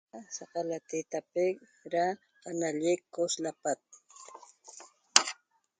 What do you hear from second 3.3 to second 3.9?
so lapat